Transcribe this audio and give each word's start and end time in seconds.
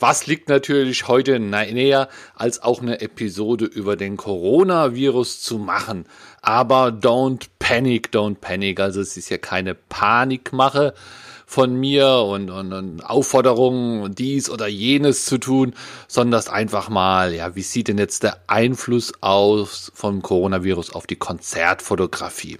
was 0.00 0.26
liegt 0.26 0.48
natürlich 0.48 1.08
heute 1.08 1.38
näher, 1.38 2.08
als 2.34 2.62
auch 2.62 2.82
eine 2.82 3.00
Episode 3.00 3.64
über 3.64 3.96
den 3.96 4.16
Coronavirus 4.16 5.42
zu 5.42 5.58
machen. 5.58 6.06
Aber 6.42 6.88
don't 6.88 7.48
panic, 7.58 8.10
don't 8.12 8.36
panic. 8.36 8.80
Also 8.80 9.00
es 9.00 9.16
ist 9.16 9.28
ja 9.28 9.38
keine 9.38 9.74
Panikmache 9.74 10.94
von 11.46 11.74
mir 11.74 12.08
und, 12.08 12.50
und, 12.50 12.72
und 12.74 13.00
Aufforderungen, 13.00 14.14
dies 14.14 14.50
oder 14.50 14.68
jenes 14.68 15.24
zu 15.24 15.38
tun, 15.38 15.74
sondern 16.06 16.46
einfach 16.48 16.90
mal, 16.90 17.32
ja, 17.34 17.56
wie 17.56 17.62
sieht 17.62 17.88
denn 17.88 17.96
jetzt 17.96 18.22
der 18.22 18.38
Einfluss 18.48 19.14
aus 19.22 19.90
vom 19.94 20.20
Coronavirus 20.20 20.94
auf 20.94 21.06
die 21.06 21.16
Konzertfotografie? 21.16 22.58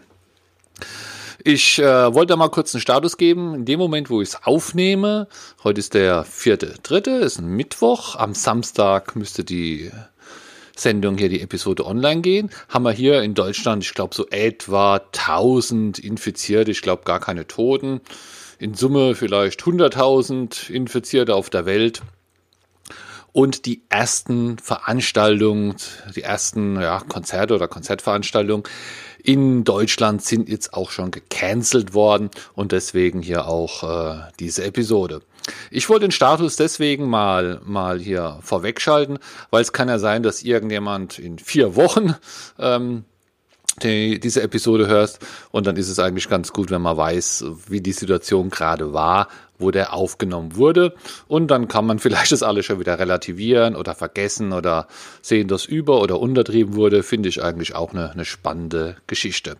Ich 1.45 1.78
äh, 1.78 2.15
wollte 2.15 2.37
mal 2.37 2.48
kurz 2.48 2.74
einen 2.74 2.80
Status 2.80 3.16
geben. 3.16 3.55
In 3.55 3.65
dem 3.65 3.78
Moment, 3.78 4.10
wo 4.10 4.20
ich 4.20 4.30
es 4.30 4.42
aufnehme, 4.45 5.28
heute 5.62 5.78
ist 5.78 5.95
der 5.95 6.24
vierte, 6.24 6.74
dritte, 6.83 7.11
ist 7.12 7.38
ein 7.38 7.47
Mittwoch. 7.47 8.16
Am 8.16 8.34
Samstag 8.34 9.14
müsste 9.14 9.45
die 9.45 9.92
Sendung 10.77 11.16
hier, 11.16 11.28
die 11.28 11.41
Episode 11.41 11.87
online 11.87 12.23
gehen, 12.23 12.51
haben 12.69 12.84
wir 12.84 12.92
hier 12.92 13.23
in 13.23 13.34
Deutschland, 13.34 13.84
ich 13.84 13.95
glaube, 13.95 14.14
so 14.14 14.27
etwa 14.28 14.97
1000 14.97 15.98
Infizierte, 15.98 16.70
ich 16.70 16.83
glaube 16.83 17.05
gar 17.05 17.20
keine 17.20 17.47
Toten. 17.47 18.00
In 18.59 18.75
Summe 18.75 19.14
vielleicht 19.14 19.62
100.000 19.62 20.70
Infizierte 20.70 21.34
auf 21.34 21.50
der 21.50 21.66
Welt. 21.66 22.02
Und 23.32 23.66
die 23.66 23.82
ersten 23.88 24.58
Veranstaltungen, 24.58 25.76
die 26.16 26.22
ersten 26.22 26.80
ja, 26.80 27.00
Konzerte 27.00 27.54
oder 27.54 27.68
Konzertveranstaltungen 27.68 28.64
in 29.22 29.64
Deutschland 29.64 30.22
sind 30.22 30.48
jetzt 30.48 30.74
auch 30.74 30.90
schon 30.90 31.10
gecancelt 31.10 31.92
worden 31.92 32.30
und 32.54 32.72
deswegen 32.72 33.20
hier 33.20 33.46
auch 33.46 33.82
äh, 33.82 34.20
diese 34.38 34.64
Episode. 34.64 35.22
Ich 35.70 35.88
wollte 35.88 36.06
den 36.06 36.12
Status 36.12 36.56
deswegen 36.56 37.08
mal, 37.08 37.60
mal 37.64 37.98
hier 37.98 38.38
vorwegschalten, 38.42 39.18
weil 39.50 39.62
es 39.62 39.72
kann 39.72 39.88
ja 39.88 39.98
sein, 39.98 40.22
dass 40.22 40.42
irgendjemand 40.42 41.18
in 41.18 41.38
vier 41.38 41.74
Wochen 41.74 42.14
ähm, 42.58 43.04
die, 43.82 44.20
diese 44.20 44.42
Episode 44.42 44.86
hörst. 44.86 45.20
Und 45.50 45.66
dann 45.66 45.76
ist 45.76 45.88
es 45.88 45.98
eigentlich 45.98 46.28
ganz 46.28 46.52
gut, 46.52 46.70
wenn 46.70 46.82
man 46.82 46.96
weiß, 46.96 47.44
wie 47.68 47.80
die 47.80 47.92
Situation 47.92 48.50
gerade 48.50 48.92
war, 48.92 49.28
wo 49.59 49.70
der 49.70 49.92
aufgenommen 49.92 50.56
wurde. 50.56 50.95
Und 51.27 51.51
dann 51.51 51.69
kann 51.69 51.87
man 51.87 51.98
vielleicht 51.98 52.33
das 52.33 52.42
alles 52.42 52.67
schon 52.67 52.81
wieder 52.81 52.98
relativieren 52.98 53.77
oder 53.77 53.95
vergessen 53.95 54.53
oder 54.53 54.87
sehen, 55.23 55.48
dass 55.48 55.64
über- 55.64 56.01
oder 56.01 56.20
untertrieben 56.20 56.75
wurde. 56.75 57.03
Finde 57.03 57.28
ich 57.28 57.42
eigentlich 57.42 57.75
auch 57.75 57.92
eine, 57.92 58.11
eine 58.11 58.25
spannende 58.25 58.97
Geschichte. 59.06 59.56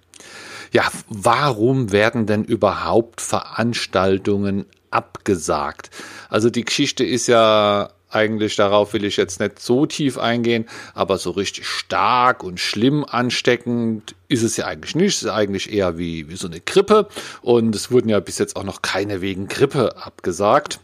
Ja, 0.73 0.85
warum 1.09 1.93
werden 1.93 2.27
denn 2.27 2.45
überhaupt 2.45 3.21
Veranstaltungen 3.21 4.67
abgesagt? 4.91 5.91
Also 6.29 6.51
die 6.51 6.65
Geschichte 6.65 7.05
ist 7.05 7.27
ja 7.27 7.91
eigentlich 8.11 8.56
darauf 8.56 8.92
will 8.92 9.05
ich 9.05 9.17
jetzt 9.17 9.41
nicht 9.41 9.59
so 9.61 9.87
tief 9.87 10.19
eingehen, 10.19 10.67
aber 10.95 11.19
so 11.19 11.31
richtig 11.31 11.67
stark 11.67 12.42
und 12.42 12.59
schlimm 12.61 13.05
ansteckend 13.05 14.14
ist 14.28 14.42
es 14.42 14.56
ja 14.56 14.67
eigentlich 14.67 14.95
nicht. 14.95 15.17
Es 15.17 15.23
ist 15.23 15.31
eigentlich 15.31 15.73
eher 15.73 15.98
wie, 15.98 16.29
wie 16.29 16.36
so 16.36 16.47
eine 16.47 16.61
Grippe. 16.61 17.09
Und 17.42 17.75
es 17.75 17.91
wurden 17.91 18.09
ja 18.09 18.20
bis 18.20 18.39
jetzt 18.39 18.56
auch 18.56 18.64
noch 18.64 18.83
keine 18.83 19.20
wegen 19.20 19.48
Grippe 19.48 19.97
abgesagt. 19.97 20.81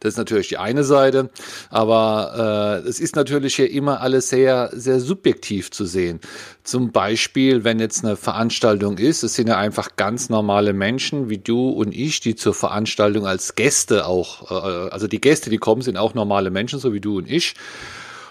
Das 0.00 0.14
ist 0.14 0.18
natürlich 0.18 0.48
die 0.48 0.58
eine 0.58 0.84
Seite, 0.84 1.30
aber 1.70 2.82
äh, 2.84 2.88
es 2.88 3.00
ist 3.00 3.16
natürlich 3.16 3.56
hier 3.56 3.70
immer 3.70 4.00
alles 4.00 4.28
sehr, 4.28 4.70
sehr 4.72 5.00
subjektiv 5.00 5.70
zu 5.70 5.84
sehen. 5.84 6.20
Zum 6.62 6.92
Beispiel, 6.92 7.64
wenn 7.64 7.80
jetzt 7.80 8.04
eine 8.04 8.16
Veranstaltung 8.16 8.98
ist, 8.98 9.22
es 9.22 9.34
sind 9.34 9.48
ja 9.48 9.56
einfach 9.56 9.96
ganz 9.96 10.28
normale 10.28 10.72
Menschen 10.72 11.28
wie 11.28 11.38
du 11.38 11.70
und 11.70 11.94
ich, 11.94 12.20
die 12.20 12.34
zur 12.34 12.54
Veranstaltung 12.54 13.26
als 13.26 13.54
Gäste 13.54 14.06
auch, 14.06 14.50
äh, 14.50 14.90
also 14.90 15.08
die 15.08 15.20
Gäste, 15.20 15.50
die 15.50 15.58
kommen, 15.58 15.82
sind 15.82 15.96
auch 15.96 16.14
normale 16.14 16.50
Menschen, 16.50 16.78
so 16.78 16.92
wie 16.92 17.00
du 17.00 17.18
und 17.18 17.30
ich. 17.30 17.54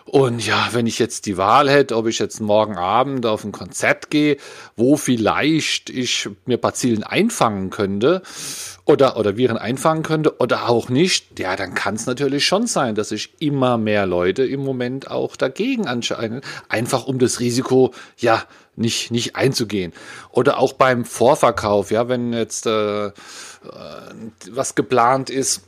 Und 0.07 0.45
ja, 0.45 0.69
wenn 0.72 0.88
ich 0.88 1.00
jetzt 1.00 1.25
die 1.25 1.35
Wahl 1.35 1.69
hätte, 1.69 1.97
ob 1.97 2.07
ich 2.07 2.18
jetzt 2.18 2.40
morgen 2.40 2.78
Abend 2.78 3.25
auf 3.25 3.44
ein 3.44 3.51
Konzert 3.51 4.09
gehe, 4.09 4.38
wo 4.78 4.95
vielleicht 4.95 5.90
ich 5.90 6.29
mir 6.45 6.57
Bazillen 6.57 7.03
einfangen 7.03 7.72
könnte 7.72 8.22
oder, 8.85 9.18
oder 9.18 9.35
Viren 9.35 9.57
einfangen 9.57 10.03
könnte 10.03 10.38
oder 10.40 10.69
auch 10.69 10.88
nicht, 10.88 11.38
ja, 11.40 11.57
dann 11.57 11.73
kann 11.73 11.95
es 11.95 12.06
natürlich 12.06 12.45
schon 12.45 12.68
sein, 12.68 12.95
dass 12.95 13.09
sich 13.09 13.34
immer 13.40 13.78
mehr 13.78 14.06
Leute 14.06 14.45
im 14.45 14.63
Moment 14.63 15.12
auch 15.12 15.35
dagegen 15.35 15.88
anscheinend, 15.88 16.45
einfach 16.69 17.06
um 17.06 17.19
das 17.19 17.41
Risiko, 17.41 17.94
ja, 18.16 18.45
nicht, 18.78 19.12
nicht 19.12 19.35
einzugehen. 19.35 19.91
Oder 20.31 20.57
auch 20.59 20.72
beim 20.72 21.03
Vorverkauf, 21.03 21.91
ja, 21.91 22.07
wenn 22.07 22.31
jetzt 22.31 22.66
äh, 22.66 23.07
äh 23.07 23.12
was 24.51 24.75
geplant 24.75 25.29
ist, 25.29 25.63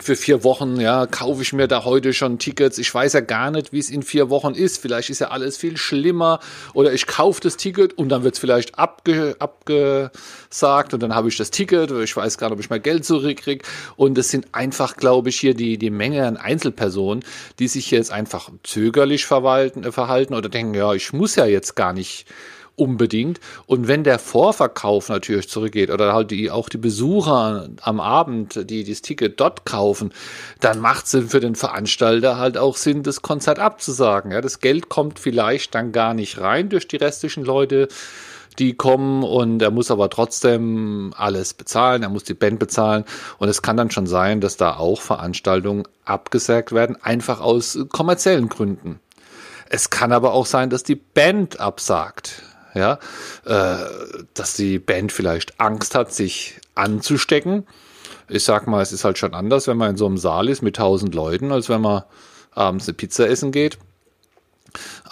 für 0.00 0.16
vier 0.16 0.44
Wochen, 0.44 0.80
ja, 0.80 1.06
kaufe 1.06 1.42
ich 1.42 1.52
mir 1.52 1.68
da 1.68 1.84
heute 1.84 2.12
schon 2.12 2.38
Tickets. 2.38 2.78
Ich 2.78 2.92
weiß 2.94 3.12
ja 3.12 3.20
gar 3.20 3.50
nicht, 3.50 3.72
wie 3.72 3.78
es 3.78 3.90
in 3.90 4.02
vier 4.02 4.30
Wochen 4.30 4.54
ist. 4.54 4.78
Vielleicht 4.80 5.10
ist 5.10 5.18
ja 5.18 5.28
alles 5.28 5.56
viel 5.56 5.76
schlimmer. 5.76 6.40
Oder 6.74 6.92
ich 6.92 7.06
kaufe 7.06 7.40
das 7.40 7.56
Ticket 7.56 7.98
und 7.98 8.08
dann 8.08 8.22
wird 8.22 8.34
es 8.34 8.40
vielleicht 8.40 8.78
abge, 8.78 9.36
abgesagt 9.38 10.94
und 10.94 11.02
dann 11.02 11.14
habe 11.14 11.28
ich 11.28 11.36
das 11.36 11.50
Ticket 11.50 11.90
ich 11.90 12.16
weiß 12.16 12.38
gar 12.38 12.48
nicht, 12.48 12.54
ob 12.54 12.60
ich 12.60 12.70
mein 12.70 12.82
Geld 12.82 13.04
zurückkriege. 13.04 13.64
Und 13.96 14.16
es 14.18 14.30
sind 14.30 14.46
einfach, 14.52 14.96
glaube 14.96 15.28
ich, 15.28 15.38
hier 15.38 15.54
die, 15.54 15.78
die 15.78 15.90
Menge 15.90 16.26
an 16.26 16.36
Einzelpersonen, 16.36 17.24
die 17.58 17.68
sich 17.68 17.90
jetzt 17.90 18.10
einfach 18.10 18.50
zögerlich 18.62 19.26
verwalten, 19.26 19.84
äh, 19.84 19.92
verhalten 19.92 20.34
oder 20.34 20.48
denken, 20.48 20.74
ja, 20.74 20.92
ich 20.94 21.12
muss 21.12 21.34
ja 21.36 21.46
jetzt 21.46 21.74
gar 21.76 21.92
nicht 21.92 22.26
unbedingt. 22.78 23.40
Und 23.66 23.88
wenn 23.88 24.04
der 24.04 24.18
Vorverkauf 24.18 25.08
natürlich 25.08 25.48
zurückgeht 25.48 25.90
oder 25.90 26.12
halt 26.12 26.30
die, 26.30 26.50
auch 26.50 26.68
die 26.68 26.78
Besucher 26.78 27.68
am 27.80 28.00
Abend, 28.00 28.70
die 28.70 28.84
das 28.84 29.02
Ticket 29.02 29.40
dort 29.40 29.64
kaufen, 29.64 30.12
dann 30.60 30.80
macht 30.80 31.06
es 31.06 31.30
für 31.30 31.40
den 31.40 31.54
Veranstalter 31.54 32.38
halt 32.38 32.56
auch 32.56 32.76
Sinn, 32.76 33.02
das 33.02 33.22
Konzert 33.22 33.58
abzusagen. 33.58 34.32
Ja, 34.32 34.40
das 34.40 34.60
Geld 34.60 34.88
kommt 34.88 35.18
vielleicht 35.18 35.74
dann 35.74 35.92
gar 35.92 36.14
nicht 36.14 36.40
rein 36.40 36.68
durch 36.68 36.88
die 36.88 36.96
restlichen 36.96 37.44
Leute, 37.44 37.88
die 38.58 38.74
kommen 38.74 39.22
und 39.22 39.62
er 39.62 39.70
muss 39.70 39.90
aber 39.90 40.10
trotzdem 40.10 41.14
alles 41.16 41.54
bezahlen, 41.54 42.02
er 42.02 42.08
muss 42.08 42.24
die 42.24 42.34
Band 42.34 42.58
bezahlen 42.58 43.04
und 43.38 43.48
es 43.48 43.62
kann 43.62 43.76
dann 43.76 43.90
schon 43.90 44.06
sein, 44.06 44.40
dass 44.40 44.56
da 44.56 44.76
auch 44.76 45.00
Veranstaltungen 45.00 45.84
abgesagt 46.04 46.72
werden, 46.72 46.96
einfach 47.00 47.40
aus 47.40 47.78
kommerziellen 47.90 48.48
Gründen. 48.48 49.00
Es 49.70 49.90
kann 49.90 50.12
aber 50.12 50.32
auch 50.32 50.46
sein, 50.46 50.70
dass 50.70 50.82
die 50.82 50.96
Band 50.96 51.60
absagt 51.60 52.42
ja, 52.74 52.98
äh, 53.44 53.76
dass 54.34 54.54
die 54.54 54.78
Band 54.78 55.12
vielleicht 55.12 55.60
Angst 55.60 55.94
hat, 55.94 56.12
sich 56.12 56.60
anzustecken. 56.74 57.66
Ich 58.28 58.44
sag 58.44 58.66
mal, 58.66 58.82
es 58.82 58.92
ist 58.92 59.04
halt 59.04 59.18
schon 59.18 59.34
anders, 59.34 59.66
wenn 59.66 59.76
man 59.76 59.90
in 59.90 59.96
so 59.96 60.06
einem 60.06 60.18
Saal 60.18 60.48
ist 60.48 60.62
mit 60.62 60.76
tausend 60.76 61.14
Leuten, 61.14 61.52
als 61.52 61.68
wenn 61.68 61.80
man 61.80 62.02
abends 62.52 62.88
eine 62.88 62.94
Pizza 62.94 63.28
essen 63.28 63.52
geht. 63.52 63.78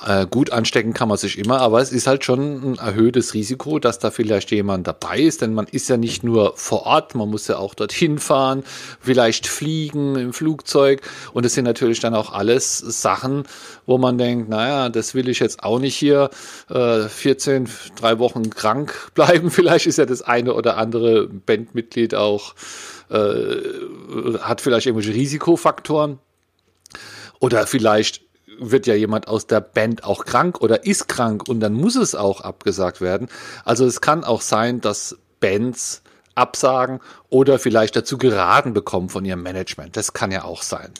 Äh, 0.06 0.26
gut 0.26 0.52
anstecken 0.52 0.92
kann 0.92 1.08
man 1.08 1.16
sich 1.16 1.38
immer, 1.38 1.60
aber 1.60 1.80
es 1.80 1.90
ist 1.90 2.06
halt 2.06 2.24
schon 2.24 2.72
ein 2.72 2.78
erhöhtes 2.78 3.32
Risiko, 3.32 3.78
dass 3.78 3.98
da 3.98 4.10
vielleicht 4.10 4.50
jemand 4.50 4.86
dabei 4.86 5.20
ist, 5.20 5.40
denn 5.40 5.54
man 5.54 5.66
ist 5.66 5.88
ja 5.88 5.96
nicht 5.96 6.22
nur 6.22 6.52
vor 6.56 6.84
Ort, 6.84 7.14
man 7.14 7.30
muss 7.30 7.48
ja 7.48 7.56
auch 7.56 7.74
dorthin 7.74 8.18
fahren, 8.18 8.62
vielleicht 9.00 9.46
fliegen 9.46 10.16
im 10.16 10.32
Flugzeug 10.34 11.00
und 11.32 11.46
es 11.46 11.54
sind 11.54 11.64
natürlich 11.64 12.00
dann 12.00 12.14
auch 12.14 12.32
alles 12.32 12.78
Sachen, 12.78 13.44
wo 13.86 13.96
man 13.96 14.18
denkt, 14.18 14.48
naja, 14.50 14.90
das 14.90 15.14
will 15.14 15.28
ich 15.28 15.40
jetzt 15.40 15.62
auch 15.62 15.78
nicht 15.78 15.96
hier 15.96 16.30
äh, 16.68 17.08
14, 17.08 17.68
drei 17.98 18.18
Wochen 18.18 18.50
krank 18.50 19.10
bleiben. 19.14 19.50
Vielleicht 19.50 19.86
ist 19.86 19.98
ja 19.98 20.06
das 20.06 20.22
eine 20.22 20.54
oder 20.54 20.76
andere 20.76 21.26
Bandmitglied 21.28 22.14
auch, 22.14 22.54
äh, 23.10 23.56
hat 24.41 24.60
vielleicht 24.60 24.86
irgendwelche 24.86 25.14
Risikofaktoren. 25.14 26.18
Oder 27.38 27.66
vielleicht 27.66 28.25
wird 28.58 28.86
ja 28.86 28.94
jemand 28.94 29.28
aus 29.28 29.47
der 29.47 29.60
Band 29.60 30.04
auch 30.04 30.24
krank 30.24 30.60
oder 30.60 30.84
ist 30.84 31.08
krank 31.08 31.48
und 31.48 31.60
dann 31.60 31.72
muss 31.72 31.97
es 31.97 32.14
auch 32.14 32.41
abgesagt 32.41 33.00
werden. 33.00 33.28
Also 33.64 33.86
es 33.86 34.00
kann 34.00 34.24
auch 34.24 34.41
sein, 34.41 34.80
dass 34.80 35.16
Bands 35.41 36.03
absagen 36.34 37.00
oder 37.30 37.58
vielleicht 37.58 37.97
dazu 37.97 38.18
geraten 38.18 38.74
bekommen 38.74 39.08
von 39.08 39.24
ihrem 39.24 39.42
Management. 39.42 39.97
Das 39.97 40.12
kann 40.12 40.30
ja 40.30 40.44
auch 40.44 40.62
sein. 40.62 40.92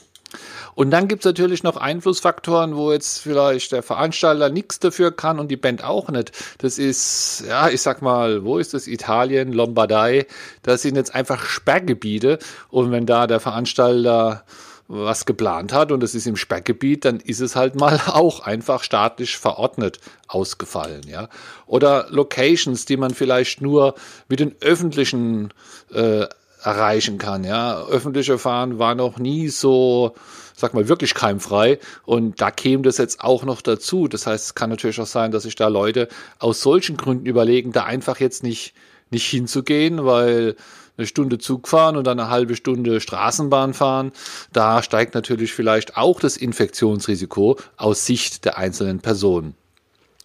Und 0.75 0.91
dann 0.91 1.08
gibt 1.08 1.23
es 1.23 1.25
natürlich 1.25 1.62
noch 1.62 1.79
Einflussfaktoren, 1.79 2.76
wo 2.76 2.93
jetzt 2.93 3.20
vielleicht 3.23 3.73
der 3.73 3.82
Veranstalter 3.82 4.50
nichts 4.50 4.79
dafür 4.79 5.11
kann 5.11 5.38
und 5.38 5.49
die 5.49 5.56
Band 5.56 5.82
auch 5.82 6.11
nicht. 6.11 6.32
Das 6.59 6.79
ist, 6.79 7.44
ja, 7.49 7.70
ich 7.70 7.81
sag 7.81 8.02
mal, 8.02 8.44
wo 8.44 8.59
ist 8.59 8.75
das? 8.75 8.87
Italien, 8.87 9.52
Lombardei. 9.52 10.26
Das 10.62 10.82
sind 10.82 10.97
jetzt 10.97 11.14
einfach 11.14 11.43
Sperrgebiete. 11.44 12.38
Und 12.69 12.91
wenn 12.91 13.06
da 13.06 13.26
der 13.26 13.41
Veranstalter 13.41 14.44
was 14.88 15.27
geplant 15.27 15.73
hat 15.73 15.91
und 15.91 16.03
es 16.03 16.15
ist 16.15 16.27
im 16.27 16.37
Sperrgebiet, 16.37 17.05
dann 17.05 17.21
ist 17.21 17.41
es 17.41 17.56
halt 17.56 17.75
mal 17.75 18.00
auch 18.06 18.41
einfach 18.41 18.83
staatlich 18.83 19.37
verordnet 19.37 19.99
ausgefallen, 20.29 21.03
ja. 21.09 21.29
Oder 21.67 22.06
Locations, 22.11 22.85
die 22.85 22.97
man 22.97 23.12
vielleicht 23.12 23.61
nur 23.61 23.94
mit 24.29 24.41
den 24.41 24.55
öffentlichen 24.61 25.53
äh, 25.93 26.27
erreichen 26.62 27.19
kann, 27.19 27.44
ja. 27.44 27.81
Öffentliche 27.85 28.38
Fahren 28.38 28.79
war 28.79 28.94
noch 28.94 29.19
nie 29.19 29.49
so, 29.49 30.15
sag 30.55 30.75
mal, 30.75 30.88
wirklich 30.88 31.15
keimfrei. 31.15 31.79
Und 32.05 32.41
da 32.41 32.50
käme 32.50 32.83
das 32.83 32.99
jetzt 32.99 33.21
auch 33.21 33.44
noch 33.44 33.62
dazu. 33.62 34.09
Das 34.09 34.27
heißt, 34.27 34.44
es 34.47 34.55
kann 34.55 34.71
natürlich 34.71 35.00
auch 35.00 35.06
sein, 35.06 35.31
dass 35.31 35.44
sich 35.44 35.55
da 35.55 35.69
Leute 35.69 36.09
aus 36.38 36.61
solchen 36.61 36.97
Gründen 36.97 37.27
überlegen, 37.27 37.73
da 37.73 37.85
einfach 37.85 38.21
jetzt 38.21 38.43
nicht, 38.43 38.75
nicht 39.11 39.26
hinzugehen, 39.26 40.05
weil 40.05 40.56
eine 40.97 41.06
Stunde 41.06 41.38
Zug 41.38 41.69
fahren 41.69 41.97
und 41.97 42.06
dann 42.06 42.19
eine 42.19 42.31
halbe 42.31 42.56
Stunde 42.56 43.00
Straßenbahn 43.00 43.75
fahren, 43.75 44.12
da 44.53 44.82
steigt 44.82 45.14
natürlich 45.14 45.53
vielleicht 45.53 45.97
auch 45.97 46.20
das 46.20 46.37
Infektionsrisiko 46.37 47.58
aus 47.76 48.06
Sicht 48.06 48.44
der 48.44 48.58
einzelnen 48.58 49.00
Personen. 49.00 49.55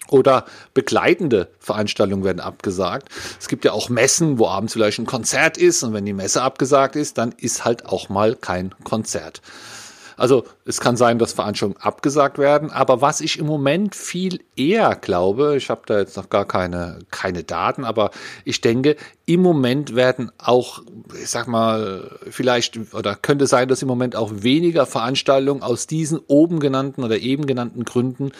Oder 0.09 0.45
begleitende 0.73 1.47
Veranstaltungen 1.59 2.25
werden 2.25 2.41
abgesagt. 2.41 3.07
Es 3.39 3.47
gibt 3.47 3.63
ja 3.63 3.71
auch 3.71 3.87
Messen, 3.87 4.39
wo 4.39 4.47
abends 4.47 4.73
vielleicht 4.73 4.99
ein 4.99 5.05
Konzert 5.05 5.57
ist 5.57 5.83
und 5.83 5.93
wenn 5.93 6.05
die 6.05 6.13
Messe 6.13 6.41
abgesagt 6.41 6.97
ist, 6.97 7.17
dann 7.17 7.33
ist 7.37 7.63
halt 7.63 7.85
auch 7.85 8.09
mal 8.09 8.35
kein 8.35 8.75
Konzert. 8.83 9.41
Also 10.21 10.43
es 10.65 10.79
kann 10.79 10.97
sein, 10.97 11.17
dass 11.17 11.33
Veranstaltungen 11.33 11.81
abgesagt 11.81 12.37
werden, 12.37 12.69
aber 12.69 13.01
was 13.01 13.21
ich 13.21 13.39
im 13.39 13.47
Moment 13.47 13.95
viel 13.95 14.39
eher 14.55 14.93
glaube, 14.93 15.55
ich 15.57 15.71
habe 15.71 15.81
da 15.87 15.97
jetzt 15.97 16.15
noch 16.15 16.29
gar 16.29 16.45
keine, 16.45 16.99
keine 17.09 17.43
Daten, 17.43 17.83
aber 17.85 18.11
ich 18.45 18.61
denke, 18.61 18.97
im 19.25 19.41
Moment 19.41 19.95
werden 19.95 20.31
auch, 20.37 20.83
ich 21.19 21.27
sag 21.27 21.47
mal, 21.47 22.19
vielleicht 22.29 22.93
oder 22.93 23.15
könnte 23.15 23.47
sein, 23.47 23.67
dass 23.67 23.81
im 23.81 23.87
Moment 23.87 24.15
auch 24.15 24.29
weniger 24.31 24.85
Veranstaltungen 24.85 25.63
aus 25.63 25.87
diesen 25.87 26.19
oben 26.27 26.59
genannten 26.59 27.03
oder 27.03 27.17
eben 27.17 27.47
genannten 27.47 27.83
Gründen 27.83 28.31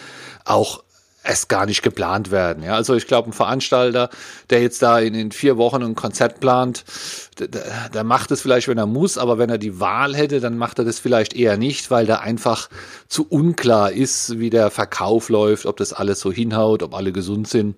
auch 0.44 0.84
es 1.24 1.48
gar 1.48 1.66
nicht 1.66 1.82
geplant 1.82 2.30
werden. 2.30 2.62
Ja, 2.62 2.74
also 2.74 2.94
ich 2.94 3.06
glaube, 3.06 3.30
ein 3.30 3.32
Veranstalter, 3.32 4.10
der 4.50 4.62
jetzt 4.62 4.82
da 4.82 4.98
in, 4.98 5.14
in 5.14 5.32
vier 5.32 5.56
Wochen 5.56 5.82
ein 5.82 5.94
Konzert 5.94 6.40
plant, 6.40 6.84
der, 7.38 7.90
der 7.92 8.04
macht 8.04 8.30
es 8.30 8.42
vielleicht, 8.42 8.68
wenn 8.68 8.78
er 8.78 8.86
muss, 8.86 9.18
aber 9.18 9.38
wenn 9.38 9.50
er 9.50 9.58
die 9.58 9.80
Wahl 9.80 10.16
hätte, 10.16 10.40
dann 10.40 10.58
macht 10.58 10.78
er 10.78 10.84
das 10.84 10.98
vielleicht 10.98 11.34
eher 11.34 11.56
nicht, 11.56 11.90
weil 11.90 12.06
da 12.06 12.16
einfach 12.16 12.68
zu 13.08 13.26
unklar 13.28 13.92
ist, 13.92 14.38
wie 14.38 14.50
der 14.50 14.70
Verkauf 14.70 15.28
läuft, 15.28 15.66
ob 15.66 15.76
das 15.76 15.92
alles 15.92 16.20
so 16.20 16.32
hinhaut, 16.32 16.82
ob 16.82 16.94
alle 16.94 17.12
gesund 17.12 17.48
sind. 17.48 17.76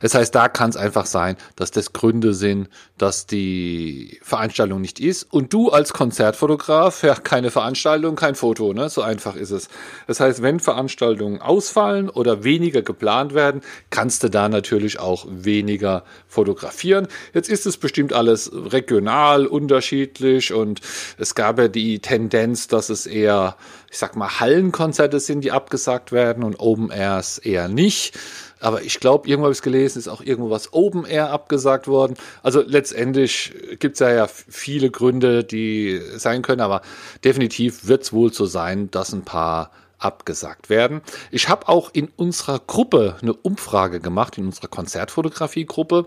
Das 0.00 0.14
heißt, 0.14 0.34
da 0.34 0.48
kann 0.48 0.70
es 0.70 0.76
einfach 0.76 1.06
sein, 1.06 1.36
dass 1.56 1.70
das 1.70 1.92
Gründe 1.92 2.34
sind, 2.34 2.68
dass 2.98 3.26
die 3.26 4.18
Veranstaltung 4.22 4.80
nicht 4.80 5.00
ist. 5.00 5.24
Und 5.24 5.52
du 5.52 5.70
als 5.70 5.92
Konzertfotograf, 5.92 7.02
ja, 7.02 7.14
keine 7.14 7.50
Veranstaltung, 7.50 8.16
kein 8.16 8.34
Foto, 8.34 8.72
ne? 8.72 8.88
So 8.88 9.02
einfach 9.02 9.36
ist 9.36 9.50
es. 9.50 9.68
Das 10.06 10.20
heißt, 10.20 10.42
wenn 10.42 10.60
Veranstaltungen 10.60 11.40
ausfallen 11.40 12.08
oder 12.08 12.44
weniger 12.44 12.82
geplant 12.82 13.34
werden, 13.34 13.60
kannst 13.90 14.22
du 14.22 14.30
da 14.30 14.48
natürlich 14.48 14.98
auch 14.98 15.26
weniger 15.28 16.04
fotografieren. 16.28 17.08
Jetzt 17.34 17.48
ist 17.48 17.66
es 17.66 17.76
bestimmt 17.76 18.12
alles 18.12 18.50
regional 18.52 19.46
unterschiedlich 19.46 20.52
und 20.52 20.80
es 21.18 21.34
gab 21.34 21.58
ja 21.58 21.68
die 21.68 22.00
Tendenz, 22.00 22.68
dass 22.68 22.88
es 22.88 23.06
eher, 23.06 23.56
ich 23.90 23.98
sag 23.98 24.16
mal, 24.16 24.40
Hallenkonzerte 24.40 25.20
sind, 25.20 25.42
die 25.42 25.52
abgesagt 25.52 26.12
werden 26.12 26.42
und 26.42 26.60
Open 26.60 26.90
Airs 26.90 27.38
eher 27.38 27.68
nicht. 27.68 28.18
Aber 28.60 28.82
ich 28.82 29.00
glaube, 29.00 29.28
irgendwo 29.28 29.44
habe 29.46 29.52
ich 29.52 29.58
es 29.58 29.62
gelesen, 29.62 29.98
ist 29.98 30.08
auch 30.08 30.22
irgendwo 30.22 30.50
was 30.50 30.72
Open 30.72 31.04
Air 31.04 31.30
abgesagt 31.30 31.88
worden. 31.88 32.14
Also 32.42 32.62
letztendlich 32.66 33.54
gibt 33.78 33.94
es 33.94 34.00
ja, 34.00 34.10
ja 34.10 34.26
viele 34.28 34.90
Gründe, 34.90 35.44
die 35.44 36.00
sein 36.16 36.42
können, 36.42 36.62
aber 36.62 36.80
definitiv 37.22 37.86
wird 37.86 38.02
es 38.02 38.12
wohl 38.12 38.32
so 38.32 38.46
sein, 38.46 38.90
dass 38.90 39.12
ein 39.12 39.22
paar 39.22 39.70
abgesagt 39.98 40.68
werden. 40.68 41.00
Ich 41.30 41.48
habe 41.48 41.68
auch 41.68 41.90
in 41.92 42.08
unserer 42.16 42.58
Gruppe 42.58 43.16
eine 43.22 43.32
Umfrage 43.32 44.00
gemacht, 44.00 44.38
in 44.38 44.46
unserer 44.46 44.68
Konzertfotografie-Gruppe. 44.68 46.06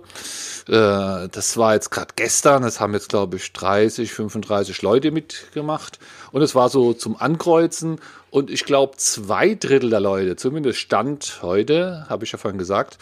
Äh, 0.68 1.28
das 1.30 1.58
war 1.58 1.74
jetzt 1.74 1.90
gerade 1.90 2.14
gestern, 2.16 2.64
es 2.64 2.80
haben 2.80 2.94
jetzt, 2.94 3.10
glaube 3.10 3.38
ich, 3.38 3.52
30, 3.54 4.12
35 4.12 4.82
Leute 4.82 5.12
mitgemacht. 5.12 6.00
Und 6.32 6.42
es 6.42 6.56
war 6.56 6.70
so 6.70 6.94
zum 6.94 7.20
Ankreuzen. 7.20 8.00
Und 8.30 8.52
ich 8.52 8.64
glaube, 8.64 8.98
zwei 8.98 9.56
Drittel 9.56 9.90
der 9.90 10.00
Leute, 10.00 10.36
zumindest 10.36 10.80
Stand 10.80 11.40
heute, 11.42 12.06
habe 12.10 12.26
ich 12.26 12.32
ja 12.32 12.38
vorhin 12.38 12.60
gesagt, 12.60 13.00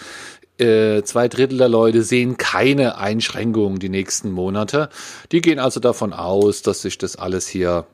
äh, 0.58 1.04
zwei 1.04 1.28
Drittel 1.28 1.58
der 1.58 1.70
Leute 1.70 2.02
sehen 2.02 2.38
keine 2.38 2.98
Einschränkungen 2.98 3.80
die 3.80 3.90
nächsten 3.90 4.32
Monate. 4.32 4.90
Die 5.32 5.42
gehen 5.42 5.60
also 5.60 5.80
davon 5.80 6.14
aus, 6.14 6.62
dass 6.62 6.82
sich 6.82 6.98
das 6.98 7.16
alles 7.16 7.48
hier 7.48 7.86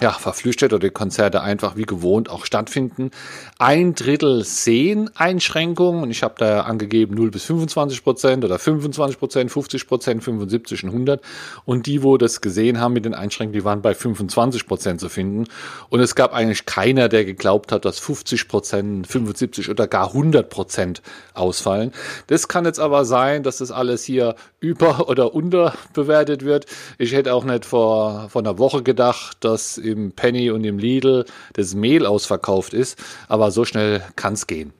ja, 0.00 0.12
verflüchtet 0.12 0.72
oder 0.72 0.88
die 0.88 0.92
Konzerte 0.92 1.42
einfach 1.42 1.76
wie 1.76 1.82
gewohnt 1.82 2.30
auch 2.30 2.46
stattfinden. 2.46 3.10
Ein 3.58 3.94
Drittel 3.94 4.44
sehen 4.44 5.10
Einschränkungen 5.14 6.02
und 6.02 6.10
ich 6.10 6.22
habe 6.22 6.34
da 6.38 6.62
angegeben 6.62 7.14
0 7.14 7.30
bis 7.30 7.44
25 7.44 8.02
Prozent 8.02 8.44
oder 8.44 8.58
25 8.58 9.18
Prozent, 9.18 9.50
50 9.50 9.86
Prozent, 9.86 10.24
75 10.24 10.84
und 10.84 10.90
100 10.90 11.22
und 11.64 11.86
die, 11.86 12.02
wo 12.02 12.16
das 12.16 12.40
gesehen 12.40 12.80
haben 12.80 12.94
mit 12.94 13.04
den 13.04 13.14
Einschränkungen, 13.14 13.60
die 13.60 13.64
waren 13.64 13.82
bei 13.82 13.94
25 13.94 14.66
Prozent 14.66 15.00
zu 15.00 15.08
finden 15.08 15.44
und 15.90 16.00
es 16.00 16.14
gab 16.14 16.32
eigentlich 16.32 16.66
keiner, 16.66 17.08
der 17.08 17.24
geglaubt 17.24 17.72
hat, 17.72 17.84
dass 17.84 17.98
50 17.98 18.48
Prozent, 18.48 19.06
75 19.06 19.68
oder 19.68 19.86
gar 19.86 20.08
100 20.08 20.48
Prozent 20.48 21.02
ausfallen. 21.34 21.92
Das 22.26 22.48
kann 22.48 22.64
jetzt 22.64 22.80
aber 22.80 23.04
sein, 23.04 23.42
dass 23.42 23.58
das 23.58 23.70
alles 23.70 24.04
hier 24.04 24.34
über- 24.60 25.08
oder 25.08 25.34
unterbewertet 25.40 26.44
wird. 26.44 26.66
Ich 26.98 27.12
hätte 27.12 27.34
auch 27.34 27.44
nicht 27.44 27.64
vor, 27.64 28.28
vor 28.30 28.42
einer 28.42 28.58
Woche 28.58 28.82
gedacht, 28.82 29.38
dass 29.40 29.78
im 29.90 30.12
Penny 30.12 30.50
und 30.50 30.64
im 30.64 30.78
Lidl 30.78 31.24
das 31.52 31.74
Mehl 31.74 32.06
ausverkauft 32.06 32.74
ist, 32.74 32.98
aber 33.28 33.50
so 33.50 33.64
schnell 33.64 34.02
kann 34.16 34.34
es 34.34 34.46
gehen. 34.46 34.72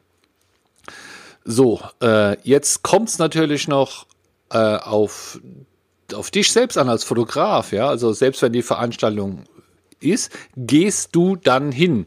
So, 1.45 1.81
äh, 2.03 2.41
jetzt 2.43 2.83
kommt 2.83 3.09
es 3.09 3.19
natürlich 3.19 3.67
noch 3.67 4.07
äh, 4.51 4.77
auf, 4.77 5.41
auf 6.15 6.31
dich 6.31 6.53
selbst 6.53 6.77
an 6.77 6.89
als 6.89 7.05
Fotograf, 7.05 7.73
ja. 7.73 7.89
Also 7.89 8.13
selbst 8.13 8.43
wenn 8.43 8.53
die 8.53 8.63
Veranstaltung 8.63 9.45
ist, 10.01 10.31
gehst 10.57 11.15
du 11.15 11.37
dann 11.37 11.73
hin. 11.73 12.07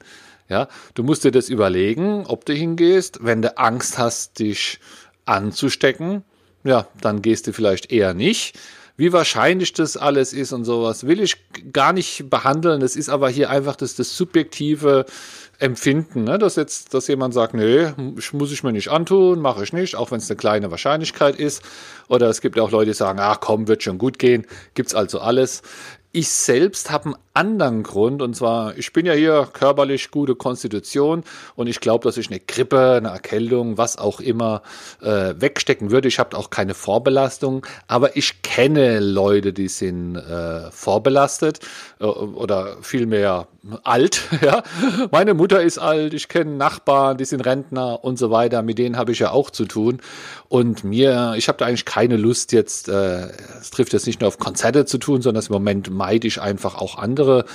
Ja, 0.49 0.67
du 0.93 1.03
musst 1.03 1.23
dir 1.23 1.31
das 1.31 1.49
überlegen, 1.49 2.25
ob 2.27 2.45
du 2.45 2.53
hingehst. 2.53 3.19
Wenn 3.21 3.41
du 3.41 3.57
Angst 3.57 3.97
hast, 3.97 4.39
dich 4.39 4.79
anzustecken, 5.25 6.23
ja, 6.63 6.87
dann 7.01 7.21
gehst 7.21 7.47
du 7.47 7.53
vielleicht 7.53 7.91
eher 7.91 8.13
nicht. 8.13 8.59
Wie 8.95 9.11
wahrscheinlich 9.11 9.73
das 9.73 9.97
alles 9.97 10.33
ist 10.33 10.53
und 10.53 10.65
sowas, 10.65 11.07
will 11.07 11.19
ich 11.19 11.37
gar 11.71 11.93
nicht 11.93 12.29
behandeln. 12.29 12.83
Es 12.83 12.95
ist 12.95 13.09
aber 13.09 13.27
hier 13.29 13.49
einfach 13.49 13.75
das, 13.75 13.95
das 13.95 14.15
subjektive 14.15 15.05
Empfinden, 15.57 16.25
ne? 16.25 16.37
dass 16.37 16.57
jetzt, 16.57 16.93
dass 16.93 17.07
jemand 17.07 17.33
sagt, 17.33 17.55
nee, 17.55 17.87
muss 18.33 18.51
ich 18.51 18.63
mir 18.63 18.71
nicht 18.71 18.89
antun, 18.89 19.39
mache 19.39 19.63
ich 19.63 19.73
nicht, 19.73 19.95
auch 19.95 20.11
wenn 20.11 20.19
es 20.19 20.29
eine 20.29 20.37
kleine 20.37 20.69
Wahrscheinlichkeit 20.69 21.37
ist. 21.37 21.63
Oder 22.07 22.29
es 22.29 22.41
gibt 22.41 22.59
auch 22.59 22.69
Leute, 22.69 22.91
die 22.91 22.95
sagen, 22.95 23.19
ach 23.19 23.39
komm, 23.39 23.67
wird 23.67 23.81
schon 23.81 23.97
gut 23.97 24.19
gehen, 24.19 24.45
gibt's 24.75 24.93
also 24.93 25.19
alles. 25.19 25.63
Ich 26.15 26.29
selbst 26.29 26.91
habe 26.91 27.05
einen 27.05 27.15
anderen 27.33 27.81
Grund 27.81 28.21
und 28.21 28.35
zwar, 28.35 28.77
ich 28.77 28.93
bin 28.93 29.07
ja 29.07 29.13
hier 29.13 29.49
körperlich 29.51 30.11
gute 30.11 30.35
Konstitution 30.35 31.23
und 31.55 31.65
ich 31.65 31.79
glaube, 31.79 32.03
dass 32.03 32.17
ich 32.17 32.29
eine 32.29 32.39
Grippe, 32.39 32.97
eine 32.97 33.09
Erkältung, 33.09 33.79
was 33.79 33.97
auch 33.97 34.19
immer 34.19 34.61
äh, 35.01 35.33
wegstecken 35.35 35.89
würde. 35.89 36.07
Ich 36.07 36.19
habe 36.19 36.37
auch 36.37 36.51
keine 36.51 36.75
Vorbelastung, 36.75 37.65
aber 37.87 38.15
ich 38.15 38.43
kenne 38.43 38.99
Leute, 38.99 39.53
die 39.53 39.67
sind 39.67 40.15
äh, 40.15 40.69
vorbelastet 40.69 41.61
äh, 41.99 42.05
oder 42.05 42.77
vielmehr 42.81 43.47
alt. 43.83 44.21
Ja, 44.43 44.61
meine 45.11 45.35
Mutter 45.35 45.61
ist 45.61 45.77
alt, 45.77 46.13
ich 46.13 46.27
kenne 46.27 46.51
Nachbarn, 46.51 47.17
die 47.17 47.23
sind 47.23 47.39
Rentner 47.41 48.03
und 48.03 48.17
so 48.17 48.29
weiter. 48.29 48.61
Mit 48.61 48.77
denen 48.77 48.97
habe 48.97 49.13
ich 49.13 49.19
ja 49.19 49.31
auch 49.31 49.51
zu 49.51 49.63
tun 49.65 50.01
und 50.49 50.83
mir, 50.83 51.35
ich 51.37 51.47
habe 51.47 51.59
da 51.59 51.65
eigentlich 51.65 51.85
keine 51.85 52.17
Lust 52.17 52.51
jetzt. 52.51 52.89
Äh, 52.89 53.29
es 53.61 53.71
trifft 53.71 53.93
jetzt 53.93 54.05
nicht 54.05 54.19
nur 54.19 54.27
auf 54.27 54.37
Konzerte 54.37 54.85
zu 54.85 54.97
tun, 54.97 55.21
sondern 55.21 55.45
im 55.45 55.53
Moment 55.53 55.89
meide 56.03 56.27
ich 56.27 56.41
einfach 56.41 56.75
auch 56.75 56.97
andere 56.97 57.45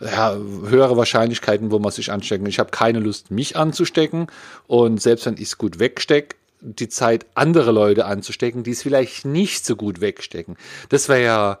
ja, 0.00 0.34
höhere 0.34 0.96
Wahrscheinlichkeiten, 0.96 1.70
wo 1.70 1.78
man 1.78 1.92
sich 1.92 2.10
ansteckt. 2.10 2.48
Ich 2.48 2.58
habe 2.58 2.70
keine 2.70 3.00
Lust, 3.00 3.30
mich 3.30 3.54
anzustecken. 3.54 4.28
Und 4.66 5.02
selbst 5.02 5.26
wenn 5.26 5.34
ich 5.34 5.42
es 5.42 5.58
gut 5.58 5.78
wegstecke, 5.78 6.36
die 6.62 6.88
Zeit, 6.88 7.26
andere 7.34 7.70
Leute 7.70 8.06
anzustecken, 8.06 8.62
die 8.62 8.70
es 8.70 8.82
vielleicht 8.82 9.26
nicht 9.26 9.66
so 9.66 9.76
gut 9.76 10.00
wegstecken. 10.00 10.56
Das 10.88 11.10
wäre 11.10 11.22
ja 11.22 11.58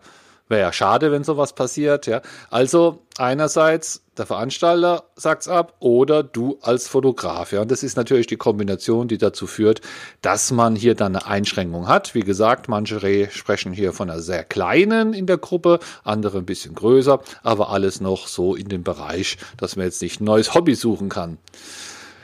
Wäre 0.52 0.60
ja 0.60 0.72
schade, 0.74 1.10
wenn 1.10 1.24
sowas 1.24 1.54
passiert, 1.54 2.06
ja. 2.06 2.20
Also 2.50 2.98
einerseits 3.16 4.02
der 4.18 4.26
Veranstalter 4.26 5.04
sagt's 5.16 5.48
ab 5.48 5.76
oder 5.80 6.22
du 6.22 6.58
als 6.60 6.88
Fotograf, 6.88 7.52
ja. 7.52 7.62
Und 7.62 7.70
das 7.70 7.82
ist 7.82 7.96
natürlich 7.96 8.26
die 8.26 8.36
Kombination, 8.36 9.08
die 9.08 9.16
dazu 9.16 9.46
führt, 9.46 9.80
dass 10.20 10.50
man 10.50 10.76
hier 10.76 10.94
dann 10.94 11.16
eine 11.16 11.24
Einschränkung 11.24 11.88
hat. 11.88 12.14
Wie 12.14 12.20
gesagt, 12.20 12.68
manche 12.68 13.30
sprechen 13.30 13.72
hier 13.72 13.94
von 13.94 14.10
einer 14.10 14.20
sehr 14.20 14.44
kleinen 14.44 15.14
in 15.14 15.24
der 15.24 15.38
Gruppe, 15.38 15.78
andere 16.04 16.36
ein 16.36 16.44
bisschen 16.44 16.74
größer, 16.74 17.22
aber 17.42 17.70
alles 17.70 18.02
noch 18.02 18.26
so 18.26 18.54
in 18.54 18.68
dem 18.68 18.82
Bereich, 18.82 19.38
dass 19.56 19.76
man 19.76 19.86
jetzt 19.86 20.02
nicht 20.02 20.20
ein 20.20 20.24
neues 20.24 20.52
Hobby 20.52 20.74
suchen 20.74 21.08
kann. 21.08 21.38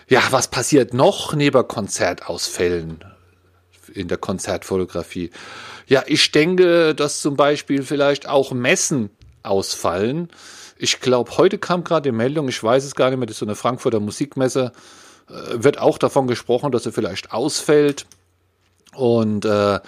Ja, 0.07 0.21
was 0.33 0.49
passiert 0.49 0.93
noch 0.93 1.33
neben 1.33 1.67
Konzertausfällen 1.67 3.03
in 3.99 4.09
der 4.09 4.19
Konzertfotografie? 4.19 5.31
Ja, 5.87 6.03
ich 6.07 6.31
denke, 6.33 6.95
dass 6.95 7.21
zum 7.21 7.37
Beispiel 7.37 7.83
vielleicht 7.83 8.29
auch 8.29 8.53
Messen 8.53 9.11
ausfallen. 9.43 10.29
Ich 10.77 11.01
glaube, 11.01 11.37
heute 11.37 11.59
kam 11.59 11.85
gerade 11.85 12.11
die 12.11 12.17
Meldung, 12.17 12.49
ich 12.49 12.63
weiß 12.63 12.85
es 12.85 12.95
gar 12.95 13.11
nicht 13.11 13.19
mehr, 13.19 13.27
das 13.27 13.35
ist 13.35 13.41
so 13.41 13.47
eine 13.47 13.55
Frankfurter 13.55 14.01
Musikmesse, 14.01 14.73
äh, 15.29 15.33
wird 15.63 15.79
auch 15.79 15.99
davon 15.99 16.27
gesprochen, 16.27 16.71
dass 16.71 16.85
sie 16.85 16.93
vielleicht 16.93 17.33
ausfällt. 17.33 18.07
Und 18.95 19.45
äh, 19.45 19.81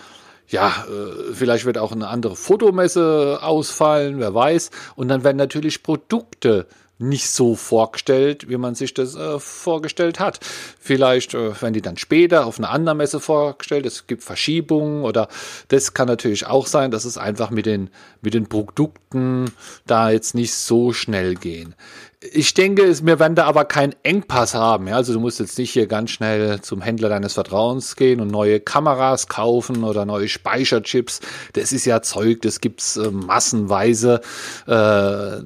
ja, 0.49 0.85
äh, 0.89 1.33
vielleicht 1.33 1.65
wird 1.65 1.79
auch 1.79 1.93
eine 1.93 2.09
andere 2.09 2.37
Fotomesse 2.37 3.39
ausfallen, 3.43 4.19
wer 4.19 4.35
weiß. 4.35 4.71
Und 4.97 5.09
dann 5.09 5.23
werden 5.23 5.37
natürlich 5.37 5.83
Produkte 5.83 6.67
nicht 7.01 7.31
so 7.31 7.55
vorgestellt, 7.55 8.49
wie 8.49 8.57
man 8.57 8.75
sich 8.75 8.95
das 8.95 9.15
äh, 9.15 9.39
vorgestellt 9.39 10.21
hat. 10.21 10.41
Vielleicht 10.79 11.35
äh, 11.35 11.61
werden 11.61 11.73
die 11.73 11.83
dann 11.83 11.97
später 11.97 12.47
auf 12.47 12.59
einer 12.59 12.71
anderen 12.71 12.99
Messe 12.99 13.21
vorgestellt. 13.21 13.87
Es 13.87 14.07
gibt 14.07 14.23
Verschiebungen 14.23 15.03
oder 15.03 15.29
das 15.69 15.95
kann 15.95 16.09
natürlich 16.09 16.47
auch 16.47 16.67
sein, 16.67 16.91
dass 16.91 17.05
es 17.05 17.19
einfach 17.19 17.51
mit 17.51 17.67
den, 17.67 17.91
mit 18.21 18.35
den 18.35 18.49
Produkten 18.49 19.51
da 19.87 20.11
jetzt 20.11 20.35
nicht 20.35 20.55
so 20.55 20.93
schnell 20.93 21.35
gehen 21.35 21.75
ich 22.23 22.53
denke, 22.53 22.95
wir 23.07 23.19
werden 23.19 23.35
da 23.35 23.47
aber 23.47 23.65
keinen 23.65 23.95
Engpass 24.03 24.53
haben. 24.53 24.89
Ja? 24.89 24.97
Also 24.97 25.15
du 25.15 25.21
musst 25.21 25.41
jetzt 25.41 25.57
nicht 25.57 25.71
hier 25.71 25.87
ganz 25.87 26.11
schnell 26.11 26.61
zum 26.61 26.83
Händler 26.83 27.09
deines 27.09 27.33
Vertrauens 27.33 27.97
gehen 27.97 28.21
und 28.21 28.29
neue 28.29 28.61
Kameras 28.61 29.29
kaufen 29.29 29.85
oder 29.85 30.05
neue 30.05 30.29
Speicherchips. 30.29 31.21
Das 31.55 31.73
ist 31.73 31.87
ja 31.87 32.03
Zeug, 32.03 32.43
das 32.43 32.61
gibt's 32.61 32.99
äh, 32.99 33.11
massenweise. 33.11 34.21
Äh, 34.67 34.71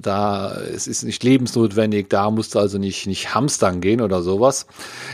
da 0.01 0.59
es 0.75 0.89
ist 0.89 1.05
nicht 1.05 1.23
lebensnotwendig. 1.23 2.09
Da 2.09 2.33
musst 2.33 2.57
du 2.57 2.59
also 2.59 2.79
nicht 2.79 3.07
nicht 3.07 3.37
hamstern 3.37 3.81
gehen 3.81 4.01
oder 4.01 4.23
sowas. 4.23 4.67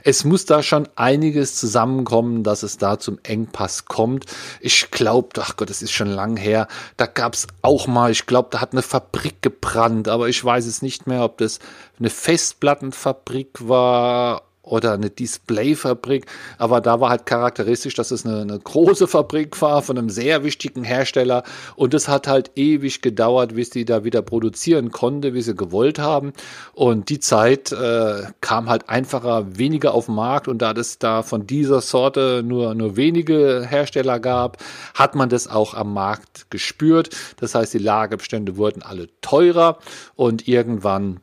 Es 0.03 0.25
muss 0.25 0.47
da 0.47 0.63
schon 0.63 0.89
einiges 0.97 1.57
zusammenkommen, 1.57 2.43
dass 2.43 2.63
es 2.63 2.79
da 2.79 2.99
zum 2.99 3.19
Engpass 3.23 3.85
kommt. 3.85 4.25
Ich 4.63 4.91
glaube, 4.91 5.29
ach 5.39 5.59
Gott, 5.59 5.69
das 5.69 5.83
ist 5.83 5.93
schon 5.93 6.09
lang 6.09 6.39
her. 6.39 6.69
Da 6.97 7.05
gab's 7.05 7.47
auch 7.61 7.87
mal, 7.87 8.11
ich 8.11 8.25
glaube, 8.25 8.49
da 8.51 8.63
hat 8.63 8.73
eine 8.73 8.81
Fabrik 8.81 9.43
gebrannt, 9.43 10.09
aber 10.09 10.31
ich 10.31 10.43
weiß 10.43 10.65
es 10.65 10.81
nicht 10.81 11.07
mehr, 11.07 11.23
ob 11.23 11.37
das 11.37 11.50
es 11.53 11.59
eine 11.99 12.11
Festplattenfabrik 12.11 13.69
war 13.69 14.43
oder 14.63 14.93
eine 14.93 15.11
Displayfabrik, 15.11 16.27
aber 16.59 16.81
da 16.81 17.01
war 17.01 17.11
halt 17.11 17.27
charakteristisch, 17.27 17.95
dass 17.95 18.11
es 18.11 18.27
eine, 18.27 18.43
eine, 18.43 18.59
große 18.59 19.09
Fabrik 19.09 19.61
war 19.63 19.83
von 19.83 19.97
einem 19.97 20.11
sehr 20.11 20.45
wichtigen 20.45 20.85
Hersteller 20.85 21.45
und 21.77 21.95
es 21.95 22.09
hat 22.09 22.29
halt 22.29 22.53
ewig 22.57 23.01
gedauert, 23.01 23.55
bis 23.55 23.71
die 23.71 23.85
da 23.85 24.05
wieder 24.05 24.23
produzieren 24.23 24.91
konnte, 24.91 25.33
wie 25.33 25.43
sie 25.43 25.55
gewollt 25.55 25.99
haben 25.99 26.33
und 26.75 27.09
die 27.09 27.21
Zeit 27.21 27.73
äh, 27.73 28.25
kam 28.41 28.69
halt 28.69 28.89
einfacher 28.89 29.59
weniger 29.59 29.95
auf 29.95 30.07
den 30.07 30.15
Markt 30.15 30.47
und 30.47 30.61
da 30.61 30.73
es 30.73 30.99
da 30.99 31.23
von 31.23 31.47
dieser 31.47 31.81
Sorte 31.81 32.43
nur, 32.45 32.75
nur 32.75 32.97
wenige 32.97 33.67
Hersteller 33.67 34.21
gab, 34.21 34.59
hat 34.95 35.15
man 35.15 35.29
das 35.29 35.49
auch 35.49 35.75
am 35.75 35.93
Markt 35.93 36.51
gespürt. 36.51 37.11
Das 37.39 37.55
heißt, 37.55 37.75
die 37.75 37.79
Lagerbestände 37.79 38.57
wurden 38.57 38.83
alle 38.83 39.09
teurer 39.21 39.79
und 40.15 40.47
irgendwann 40.47 41.21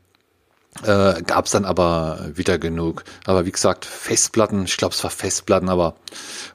äh, 0.84 1.22
Gab 1.24 1.46
es 1.46 1.52
dann 1.52 1.66
aber 1.66 2.20
wieder 2.34 2.58
genug. 2.58 3.04
Aber 3.26 3.46
wie 3.46 3.52
gesagt, 3.52 3.86
Festplatten, 3.86 4.66
ich 4.66 4.78
glaube, 4.78 4.94
es 4.94 5.04
war 5.04 5.12
Festplatten, 5.12 5.70
aber 5.70 5.96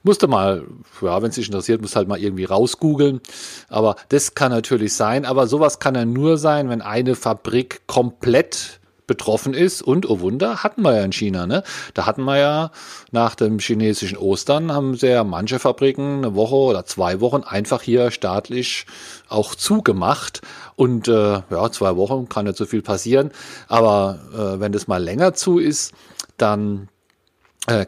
musste 0.03 0.29
mal, 0.29 0.65
ja, 1.01 1.21
wenn 1.23 1.31
es 1.31 1.37
dich 1.37 1.47
interessiert, 1.47 1.81
musst 1.81 1.97
halt 1.97 2.09
mal 2.09 2.21
irgendwie 2.21 2.45
rausgoogeln. 2.45 3.21
Aber 3.69 3.97
das 4.09 4.35
kann 4.35 4.53
natürlich 4.53 4.95
sein. 4.95 5.25
Aber 5.25 5.47
sowas 5.47 5.79
kann 5.79 5.95
ja 5.95 6.05
nur 6.05 6.39
sein, 6.39 6.69
wenn 6.69 6.83
eine 6.83 7.15
Fabrik 7.15 7.83
komplett 7.87 8.81
betroffen 9.13 9.53
ist. 9.53 9.83
Und, 9.83 10.09
oh 10.09 10.21
Wunder, 10.21 10.63
hatten 10.63 10.81
wir 10.81 10.97
ja 10.97 11.05
in 11.05 11.13
China. 11.13 11.47
Ne? 11.47 11.63
Da 11.93 12.07
hatten 12.07 12.25
wir 12.25 12.39
ja 12.39 12.71
nach 13.11 13.35
dem 13.35 13.59
chinesischen 13.59 14.17
Ostern, 14.17 14.73
haben 14.73 14.95
sie 14.95 15.09
ja 15.09 15.23
manche 15.23 15.59
Fabriken 15.59 16.25
eine 16.25 16.35
Woche 16.35 16.55
oder 16.55 16.87
zwei 16.87 17.21
Wochen 17.21 17.43
einfach 17.43 17.83
hier 17.83 18.11
staatlich 18.11 18.87
auch 19.29 19.55
zugemacht. 19.55 20.41
Und 20.77 21.09
äh, 21.09 21.43
ja, 21.51 21.71
zwei 21.71 21.97
Wochen 21.97 22.31
kann 22.31 22.47
nicht 22.47 22.57
so 22.57 22.65
viel 22.65 22.81
passieren. 22.81 23.33
Aber 23.69 24.19
äh, 24.33 24.61
wenn 24.61 24.73
das 24.73 24.89
mal 24.89 25.03
länger 25.03 25.35
zu 25.35 25.59
ist, 25.59 25.93
dann 26.39 26.89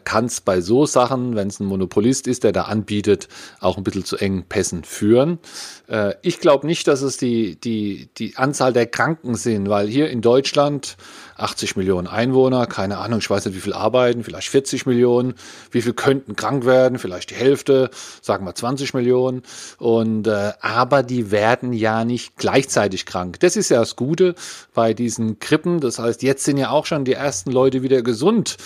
kann 0.05 0.27
es 0.27 0.41
bei 0.41 0.61
so 0.61 0.87
Sachen, 0.87 1.35
wenn 1.35 1.49
es 1.49 1.59
ein 1.59 1.67
Monopolist 1.67 2.29
ist, 2.29 2.45
der 2.45 2.53
da 2.53 2.63
anbietet, 2.63 3.29
auch 3.61 3.77
ein 3.77 3.83
bisschen 3.83 4.05
zu 4.05 4.17
engen 4.17 4.45
Pässen 4.45 4.85
führen. 4.85 5.41
Äh, 5.89 6.15
ich 6.23 6.39
glaube 6.39 6.67
nicht, 6.67 6.87
dass 6.87 7.03
es 7.03 7.17
die, 7.17 7.57
die, 7.57 8.09
die 8.17 8.37
Anzahl 8.37 8.73
der 8.73 8.87
Kranken 8.87 9.35
sind, 9.35 9.69
weil 9.69 9.89
hier 9.89 10.11
in 10.11 10.21
Deutschland 10.21 10.97
80 11.37 11.77
Millionen 11.77 12.07
Einwohner, 12.07 12.67
keine 12.67 12.99
Ahnung, 12.99 13.19
ich 13.19 13.29
weiß 13.29 13.47
nicht, 13.47 13.57
wie 13.57 13.61
viel 13.61 13.73
arbeiten, 13.73 14.23
vielleicht 14.23 14.49
40 14.49 14.87
Millionen, 14.87 15.35
wie 15.73 15.83
viel 15.83 15.93
könnten 15.93 16.37
krank 16.37 16.65
werden, 16.65 16.99
vielleicht 16.99 17.31
die 17.31 17.35
Hälfte, 17.35 17.91
sagen 18.23 18.47
wir 18.47 18.55
20 18.55 18.95
Millionen. 18.95 19.43
Und 19.79 20.27
äh, 20.27 20.53
aber 20.61 21.03
die 21.03 21.31
werden 21.31 21.73
ja 21.73 22.05
nicht 22.05 22.37
gleichzeitig 22.37 23.07
krank. 23.07 23.41
Das 23.41 23.57
ist 23.57 23.71
ja 23.71 23.81
das 23.81 23.97
Gute 23.97 24.35
bei 24.73 24.95
diesen 24.95 25.39
Krippen. 25.41 25.81
Das 25.81 25.99
heißt, 25.99 26.23
jetzt 26.23 26.45
sind 26.45 26.59
ja 26.59 26.71
auch 26.71 26.87
schon 26.87 27.05
die 27.05 27.15
ersten 27.15 27.51
Leute 27.51 27.83
wieder 27.83 28.03
gesund. 28.03 28.57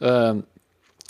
Äh, 0.00 0.34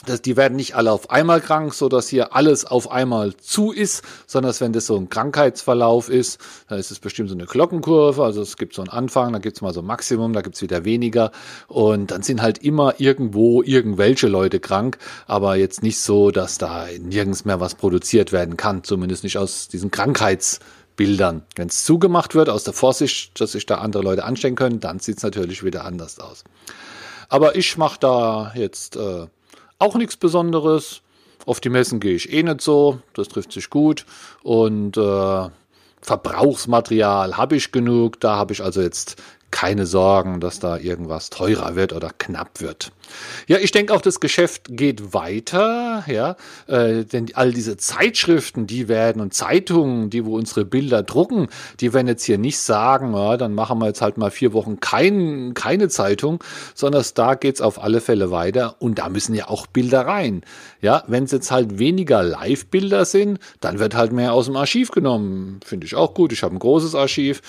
das, 0.07 0.23
die 0.23 0.37
werden 0.37 0.55
nicht 0.55 0.77
alle 0.77 0.93
auf 0.93 1.11
einmal 1.11 1.41
krank, 1.41 1.75
so 1.75 1.89
dass 1.89 2.09
hier 2.09 2.35
alles 2.35 2.65
auf 2.65 2.91
einmal 2.91 3.35
zu 3.37 3.73
ist, 3.73 4.05
sondern 4.29 4.51
dass 4.51 4.61
wenn 4.61 4.73
das 4.73 4.87
so 4.87 4.97
ein 4.97 5.09
Krankheitsverlauf 5.09 6.09
ist, 6.09 6.39
dann 6.69 6.79
ist 6.79 6.93
es 6.93 7.01
bestimmt 7.01 7.29
so 7.29 7.35
eine 7.35 7.47
Glockenkurve, 7.47 8.23
also 8.23 8.41
es 8.41 8.57
gibt 8.57 8.75
so 8.75 8.83
einen 8.83 8.91
Anfang, 8.91 9.33
dann 9.33 9.43
gibt 9.43 9.57
es 9.57 9.61
mal 9.61 9.75
so 9.75 9.81
ein 9.81 9.87
Maximum, 9.87 10.33
dann 10.33 10.45
gibt 10.45 10.55
es 10.55 10.63
wieder 10.63 10.85
weniger 10.85 11.33
und 11.67 12.13
dann 12.13 12.23
sind 12.23 12.43
halt 12.43 12.59
immer 12.59 13.01
irgendwo 13.01 13.63
irgendwelche 13.63 14.29
Leute 14.29 14.61
krank, 14.61 14.99
aber 15.27 15.57
jetzt 15.57 15.83
nicht 15.83 16.01
so, 16.01 16.31
dass 16.31 16.59
da 16.59 16.87
nirgends 17.01 17.45
mehr 17.45 17.59
was 17.59 17.75
produziert 17.75 18.31
werden 18.31 18.57
kann, 18.57 18.85
zumindest 18.85 19.25
nicht 19.25 19.37
aus 19.37 19.67
diesen 19.67 19.91
Krankheitsbildern. 19.91 21.43
Wenn 21.57 21.69
es 21.69 21.85
zugemacht 21.85 22.37
wird 22.37 22.51
aus 22.51 22.63
der 22.63 22.73
Vorsicht, 22.73 23.41
dass 23.41 23.53
sich 23.53 23.67
da 23.67 23.79
andere 23.79 24.05
Leute 24.05 24.25
anstecken 24.25 24.57
können, 24.57 24.79
dann 24.79 25.01
sieht 25.01 25.17
es 25.17 25.25
natürlich 25.25 25.65
wieder 25.65 25.85
anders 25.85 26.21
aus. 26.21 26.45
Aber 27.29 27.57
ich 27.57 27.77
mache 27.77 27.99
da 28.01 28.53
jetzt 28.55 28.97
äh, 28.97 29.27
auch 29.79 29.95
nichts 29.95 30.17
Besonderes. 30.17 31.03
Auf 31.47 31.61
die 31.61 31.71
Messen 31.71 32.01
gehe 32.01 32.15
ich 32.15 32.33
eh 32.33 32.43
nicht 32.43 32.61
so, 32.61 32.99
das 33.15 33.29
trifft 33.29 33.53
sich 33.53 33.71
gut. 33.71 34.05
Und 34.43 34.97
äh, 34.97 35.49
Verbrauchsmaterial 36.01 37.37
habe 37.37 37.57
ich 37.57 37.73
genug, 37.73 38.21
da 38.21 38.37
habe 38.37 38.53
ich 38.53 38.63
also 38.63 38.81
jetzt 38.81 39.23
keine 39.51 39.87
Sorgen, 39.87 40.41
dass 40.41 40.61
da 40.61 40.77
irgendwas 40.77 41.31
teurer 41.31 41.75
wird 41.75 41.93
oder 41.93 42.11
knapp 42.17 42.61
wird. 42.61 42.93
Ja, 43.47 43.57
ich 43.59 43.71
denke 43.71 43.95
auch, 43.95 44.03
das 44.03 44.21
Geschäft 44.21 44.67
geht 44.69 45.15
weiter, 45.15 46.05
ja, 46.07 46.37
äh, 46.67 47.05
denn 47.05 47.29
all 47.35 47.53
diese 47.53 47.79
Zeitschriften, 47.79 48.67
die 48.67 48.89
werden 48.89 49.23
und 49.23 49.33
Zeitungen, 49.33 50.11
die 50.11 50.27
wo 50.27 50.37
unsere 50.37 50.65
Bilder 50.65 51.03
drucken, 51.03 51.49
die 51.81 51.95
werden 51.95 52.09
jetzt 52.09 52.25
hier 52.25 52.37
nicht 52.37 52.59
sagen, 52.59 53.15
ja, 53.15 53.37
dann 53.39 53.55
machen 53.55 53.79
wir 53.79 53.87
jetzt 53.87 54.03
halt 54.03 54.19
mal 54.19 54.31
vier 54.31 54.53
Wochen 54.53 54.81
kein, 54.81 55.55
keine 55.55 55.89
Zeitung, 55.89 56.45
sondern 56.75 57.05
da 57.15 57.35
geht's 57.35 57.61
auf 57.61 57.83
alle 57.83 58.01
Fälle 58.01 58.31
weiter 58.31 58.77
und 58.81 58.99
da 58.99 59.09
müssen 59.09 59.35
ja 59.35 59.49
auch 59.49 59.67
Bilder 59.67 60.07
rein. 60.07 60.43
Ja, 60.81 61.05
wenn 61.07 61.25
es 61.25 61.33
jetzt 61.33 61.51
halt 61.51 61.79
weniger 61.79 62.23
Live-Bilder 62.23 63.05
sind, 63.05 63.39
dann 63.61 63.79
wird 63.79 63.95
halt 63.95 64.13
mehr 64.13 64.33
aus 64.33 64.47
dem 64.47 64.57
Archiv 64.57 64.91
genommen. 64.91 65.61
Finde 65.65 65.87
ich 65.87 65.95
auch 65.95 66.15
gut. 66.15 66.33
Ich 66.33 66.43
habe 66.43 66.55
ein 66.55 66.59
großes 66.59 66.95
Archiv. 66.95 67.41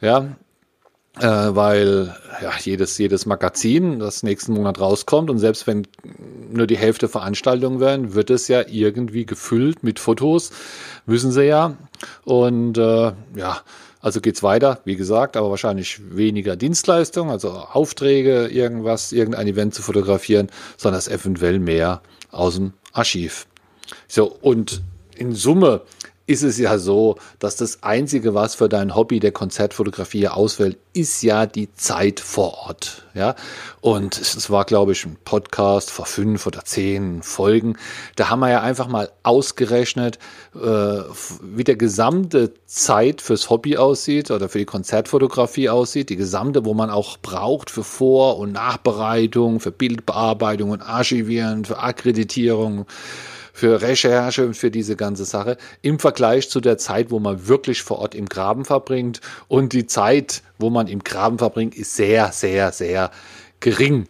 Ja, 0.00 0.28
äh, 1.20 1.26
weil 1.26 2.14
ja, 2.42 2.52
jedes, 2.60 2.98
jedes 2.98 3.26
Magazin, 3.26 3.98
das 4.00 4.22
nächsten 4.22 4.52
Monat 4.52 4.80
rauskommt 4.80 5.30
und 5.30 5.38
selbst 5.38 5.66
wenn 5.66 5.86
nur 6.50 6.66
die 6.66 6.76
Hälfte 6.76 7.08
Veranstaltungen 7.08 7.80
werden, 7.80 8.14
wird 8.14 8.30
es 8.30 8.48
ja 8.48 8.64
irgendwie 8.66 9.24
gefüllt 9.24 9.82
mit 9.82 9.98
Fotos, 9.98 10.50
müssen 11.06 11.30
sie 11.30 11.44
ja. 11.44 11.76
Und 12.24 12.78
äh, 12.78 13.12
ja, 13.36 13.60
also 14.00 14.20
geht's 14.20 14.42
weiter, 14.42 14.80
wie 14.84 14.96
gesagt, 14.96 15.36
aber 15.36 15.50
wahrscheinlich 15.50 16.00
weniger 16.14 16.56
Dienstleistung, 16.56 17.30
also 17.30 17.50
Aufträge, 17.50 18.48
irgendwas, 18.48 19.12
irgendein 19.12 19.46
Event 19.46 19.74
zu 19.74 19.82
fotografieren, 19.82 20.50
sondern 20.76 20.98
es 20.98 21.08
eventuell 21.08 21.58
mehr 21.58 22.02
aus 22.30 22.56
dem 22.56 22.74
Archiv. 22.92 23.46
So, 24.08 24.26
und 24.26 24.82
in 25.16 25.34
Summe 25.34 25.82
ist 26.26 26.42
es 26.42 26.58
ja 26.58 26.78
so, 26.78 27.16
dass 27.38 27.56
das 27.56 27.82
Einzige, 27.82 28.32
was 28.32 28.54
für 28.54 28.68
dein 28.68 28.94
Hobby 28.94 29.20
der 29.20 29.32
Konzertfotografie 29.32 30.28
ausfällt, 30.28 30.78
ist 30.94 31.22
ja 31.22 31.44
die 31.44 31.72
Zeit 31.74 32.18
vor 32.20 32.66
Ort. 32.66 33.04
Ja, 33.14 33.34
und 33.80 34.18
es 34.18 34.50
war, 34.50 34.64
glaube 34.64 34.92
ich, 34.92 35.04
ein 35.04 35.16
Podcast 35.24 35.90
vor 35.90 36.06
fünf 36.06 36.46
oder 36.46 36.64
zehn 36.64 37.22
Folgen. 37.22 37.76
Da 38.16 38.30
haben 38.30 38.40
wir 38.40 38.50
ja 38.50 38.60
einfach 38.62 38.88
mal 38.88 39.10
ausgerechnet, 39.22 40.18
äh, 40.54 40.58
wie 40.58 41.64
der 41.64 41.76
gesamte 41.76 42.54
Zeit 42.66 43.20
fürs 43.20 43.50
Hobby 43.50 43.76
aussieht 43.76 44.30
oder 44.30 44.48
für 44.48 44.58
die 44.58 44.64
Konzertfotografie 44.64 45.68
aussieht. 45.68 46.08
Die 46.08 46.16
gesamte, 46.16 46.64
wo 46.64 46.74
man 46.74 46.90
auch 46.90 47.18
braucht 47.18 47.70
für 47.70 47.84
Vor- 47.84 48.38
und 48.38 48.52
Nachbereitung, 48.52 49.60
für 49.60 49.72
Bildbearbeitung 49.72 50.70
und 50.70 50.80
Archivieren, 50.80 51.64
für 51.66 51.78
Akkreditierung 51.78 52.86
für 53.54 53.80
Recherche 53.80 54.44
und 54.44 54.56
für 54.56 54.70
diese 54.70 54.96
ganze 54.96 55.24
Sache 55.24 55.56
im 55.80 56.00
Vergleich 56.00 56.50
zu 56.50 56.60
der 56.60 56.76
Zeit, 56.76 57.12
wo 57.12 57.20
man 57.20 57.46
wirklich 57.46 57.82
vor 57.82 58.00
Ort 58.00 58.16
im 58.16 58.28
Graben 58.28 58.64
verbringt. 58.64 59.20
Und 59.46 59.72
die 59.72 59.86
Zeit, 59.86 60.42
wo 60.58 60.70
man 60.70 60.88
im 60.88 61.04
Graben 61.04 61.38
verbringt, 61.38 61.76
ist 61.76 61.94
sehr, 61.94 62.32
sehr, 62.32 62.72
sehr 62.72 63.12
gering. 63.60 64.08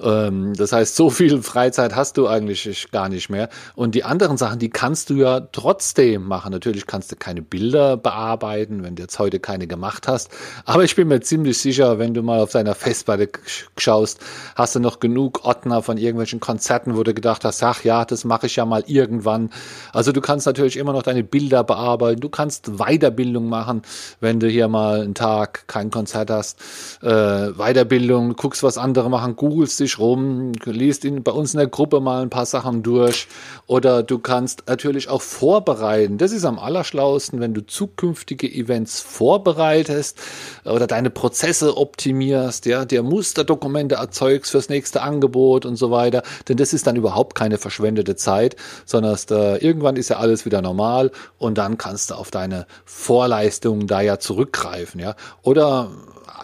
Ähm, 0.00 0.54
das 0.54 0.72
heißt, 0.72 0.94
so 0.94 1.10
viel 1.10 1.42
Freizeit 1.42 1.94
hast 1.96 2.16
du 2.16 2.28
eigentlich 2.28 2.90
gar 2.90 3.08
nicht 3.08 3.30
mehr. 3.30 3.48
Und 3.74 3.94
die 3.94 4.04
anderen 4.04 4.36
Sachen, 4.36 4.58
die 4.58 4.70
kannst 4.70 5.10
du 5.10 5.14
ja 5.14 5.40
trotzdem 5.40 6.24
machen. 6.24 6.52
Natürlich 6.52 6.86
kannst 6.86 7.10
du 7.12 7.16
keine 7.16 7.42
Bilder 7.42 7.96
bearbeiten, 7.96 8.82
wenn 8.82 8.94
du 8.94 9.02
jetzt 9.02 9.18
heute 9.18 9.40
keine 9.40 9.66
gemacht 9.66 10.08
hast. 10.08 10.30
Aber 10.64 10.84
ich 10.84 10.94
bin 10.94 11.08
mir 11.08 11.20
ziemlich 11.20 11.58
sicher, 11.58 11.98
wenn 11.98 12.14
du 12.14 12.22
mal 12.22 12.40
auf 12.40 12.52
deiner 12.52 12.74
Festplatte 12.74 13.28
schaust, 13.76 14.20
hast 14.54 14.74
du 14.74 14.80
noch 14.80 15.00
genug 15.00 15.44
Ordner 15.44 15.82
von 15.82 15.98
irgendwelchen 15.98 16.40
Konzerten, 16.40 16.96
wo 16.96 17.02
du 17.02 17.14
gedacht 17.14 17.44
hast, 17.44 17.62
ach 17.62 17.84
ja, 17.84 18.04
das 18.04 18.24
mache 18.24 18.46
ich 18.46 18.56
ja 18.56 18.64
mal 18.64 18.84
irgendwann. 18.86 19.50
Also 19.92 20.12
du 20.12 20.20
kannst 20.20 20.46
natürlich 20.46 20.76
immer 20.76 20.92
noch 20.92 21.02
deine 21.02 21.24
Bilder 21.24 21.64
bearbeiten. 21.64 22.20
Du 22.20 22.28
kannst 22.28 22.78
Weiterbildung 22.78 23.48
machen, 23.48 23.82
wenn 24.20 24.40
du 24.40 24.48
hier 24.48 24.68
mal 24.68 25.00
einen 25.00 25.14
Tag 25.14 25.66
kein 25.66 25.90
Konzert 25.90 26.30
hast. 26.30 26.60
Äh, 27.02 27.52
Weiterbildung, 27.52 28.34
guckst, 28.36 28.62
was 28.62 28.78
andere 28.78 29.10
machen, 29.10 29.36
googelst 29.36 29.80
dich 29.80 29.87
rum, 29.96 30.52
liest 30.64 31.04
in, 31.04 31.22
bei 31.22 31.32
uns 31.32 31.54
in 31.54 31.58
der 31.58 31.68
Gruppe 31.68 32.00
mal 32.00 32.22
ein 32.22 32.30
paar 32.30 32.46
Sachen 32.46 32.82
durch. 32.82 33.26
Oder 33.66 34.02
du 34.02 34.18
kannst 34.18 34.64
natürlich 34.66 35.08
auch 35.08 35.22
vorbereiten. 35.22 36.18
Das 36.18 36.32
ist 36.32 36.44
am 36.44 36.58
allerschlauesten, 36.58 37.40
wenn 37.40 37.54
du 37.54 37.64
zukünftige 37.64 38.46
Events 38.46 39.00
vorbereitest 39.00 40.18
oder 40.64 40.86
deine 40.86 41.10
Prozesse 41.10 41.76
optimierst, 41.76 42.66
ja, 42.66 42.84
dir 42.84 43.02
Musterdokumente 43.02 43.94
erzeugst 43.94 44.50
fürs 44.50 44.68
nächste 44.68 45.02
Angebot 45.02 45.64
und 45.64 45.76
so 45.76 45.90
weiter. 45.90 46.22
Denn 46.48 46.56
das 46.56 46.72
ist 46.72 46.86
dann 46.86 46.96
überhaupt 46.96 47.34
keine 47.34 47.58
verschwendete 47.58 48.16
Zeit, 48.16 48.56
sondern 48.84 49.16
da, 49.28 49.56
irgendwann 49.56 49.96
ist 49.96 50.10
ja 50.10 50.18
alles 50.18 50.44
wieder 50.44 50.60
normal 50.60 51.10
und 51.38 51.58
dann 51.58 51.78
kannst 51.78 52.10
du 52.10 52.14
auf 52.14 52.30
deine 52.30 52.66
Vorleistungen 52.84 53.86
da 53.86 54.00
ja 54.00 54.18
zurückgreifen, 54.18 55.00
ja. 55.00 55.14
Oder 55.42 55.90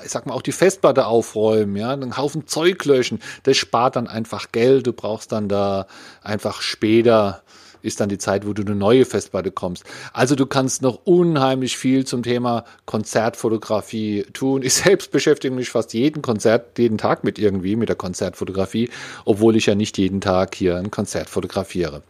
ich 0.04 0.10
sag 0.10 0.26
mal, 0.26 0.34
auch 0.34 0.42
die 0.42 0.52
Festplatte 0.52 1.06
aufräumen, 1.06 1.76
ja, 1.76 1.90
einen 1.90 2.16
Haufen 2.16 2.46
Zeug 2.46 2.84
löschen. 2.84 3.20
Das 3.42 3.56
spart 3.56 3.96
dann 3.96 4.06
einfach 4.06 4.52
Geld. 4.52 4.86
Du 4.86 4.92
brauchst 4.92 5.32
dann 5.32 5.48
da 5.48 5.86
einfach 6.22 6.62
später 6.62 7.42
ist 7.84 8.00
dann 8.00 8.08
die 8.08 8.18
Zeit, 8.18 8.46
wo 8.46 8.54
du 8.54 8.62
eine 8.62 8.74
neue 8.74 9.04
Festplatte 9.04 9.50
kommst. 9.50 9.84
Also 10.14 10.34
du 10.34 10.46
kannst 10.46 10.80
noch 10.80 11.00
unheimlich 11.04 11.76
viel 11.76 12.06
zum 12.06 12.22
Thema 12.22 12.64
Konzertfotografie 12.86 14.24
tun. 14.32 14.62
Ich 14.62 14.74
selbst 14.84 15.10
beschäftige 15.10 15.54
mich 15.54 15.68
fast 15.68 15.92
jeden 15.92 16.22
Konzert, 16.22 16.78
jeden 16.78 16.96
Tag 16.96 17.24
mit 17.24 17.38
irgendwie, 17.38 17.76
mit 17.76 17.90
der 17.90 17.96
Konzertfotografie, 17.96 18.88
obwohl 19.26 19.56
ich 19.56 19.66
ja 19.66 19.74
nicht 19.74 19.98
jeden 19.98 20.22
Tag 20.22 20.54
hier 20.54 20.76
ein 20.76 20.90
Konzert 20.90 21.28
fotografiere. 21.28 22.02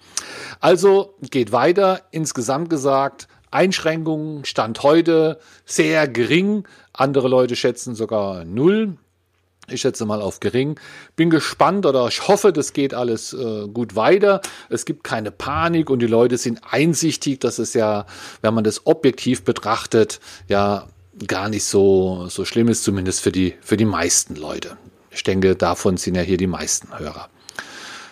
Also 0.60 1.14
geht 1.30 1.50
weiter. 1.50 2.02
Insgesamt 2.12 2.70
gesagt, 2.70 3.26
Einschränkungen 3.54 4.44
Stand 4.44 4.82
heute 4.82 5.38
sehr 5.64 6.08
gering. 6.08 6.66
Andere 6.92 7.28
Leute 7.28 7.56
schätzen 7.56 7.94
sogar 7.94 8.44
null. 8.44 8.96
Ich 9.68 9.80
schätze 9.80 10.04
mal 10.04 10.20
auf 10.20 10.40
gering. 10.40 10.78
Bin 11.16 11.30
gespannt 11.30 11.86
oder 11.86 12.06
ich 12.08 12.28
hoffe, 12.28 12.52
das 12.52 12.72
geht 12.72 12.92
alles 12.92 13.32
äh, 13.32 13.66
gut 13.68 13.96
weiter. 13.96 14.42
Es 14.68 14.84
gibt 14.84 15.04
keine 15.04 15.30
Panik 15.30 15.88
und 15.88 16.00
die 16.00 16.06
Leute 16.06 16.36
sind 16.36 16.60
einsichtig, 16.70 17.40
dass 17.40 17.58
es 17.58 17.72
ja, 17.72 18.06
wenn 18.42 18.52
man 18.52 18.64
das 18.64 18.86
objektiv 18.86 19.44
betrachtet, 19.44 20.20
ja 20.48 20.88
gar 21.26 21.48
nicht 21.48 21.64
so, 21.64 22.26
so 22.28 22.44
schlimm 22.44 22.68
ist, 22.68 22.82
zumindest 22.82 23.20
für 23.20 23.32
die, 23.32 23.54
für 23.60 23.76
die 23.76 23.84
meisten 23.84 24.34
Leute. 24.34 24.76
Ich 25.10 25.22
denke, 25.22 25.54
davon 25.54 25.96
sind 25.96 26.16
ja 26.16 26.22
hier 26.22 26.36
die 26.36 26.48
meisten 26.48 26.98
Hörer. 26.98 27.28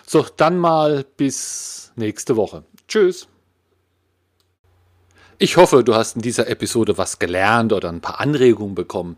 So, 0.07 0.25
dann 0.37 0.57
mal 0.57 1.05
bis 1.17 1.91
nächste 1.95 2.37
Woche. 2.37 2.63
Tschüss. 2.87 3.27
Ich 5.43 5.57
hoffe, 5.57 5.83
du 5.83 5.93
hast 5.93 6.15
in 6.15 6.21
dieser 6.21 6.47
Episode 6.47 6.97
was 6.97 7.19
gelernt 7.19 7.73
oder 7.73 7.89
ein 7.89 7.99
paar 7.99 8.21
Anregungen 8.21 8.75
bekommen. 8.75 9.17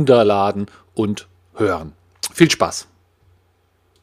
runterladen 0.00 0.66
und 0.94 1.28
hören. 1.54 1.92
Viel 2.32 2.50
Spaß! 2.50 2.89